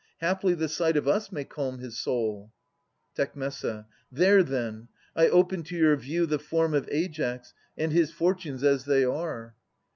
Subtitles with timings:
[0.17, 2.51] Haply the sight of us may calm his soul.
[3.13, 3.35] Tec.
[4.11, 8.85] There, then; I open to your view the form Of Aias, and his fortunes as
[8.85, 9.53] they are.